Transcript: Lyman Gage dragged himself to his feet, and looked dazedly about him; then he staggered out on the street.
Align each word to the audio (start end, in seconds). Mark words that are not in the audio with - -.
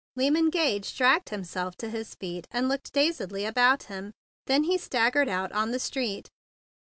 Lyman 0.15 0.49
Gage 0.49 0.97
dragged 0.97 1.29
himself 1.29 1.75
to 1.77 1.87
his 1.91 2.15
feet, 2.15 2.47
and 2.49 2.67
looked 2.67 2.91
dazedly 2.91 3.45
about 3.45 3.83
him; 3.83 4.13
then 4.47 4.63
he 4.63 4.75
staggered 4.79 5.29
out 5.29 5.51
on 5.51 5.69
the 5.69 5.77
street. 5.79 6.31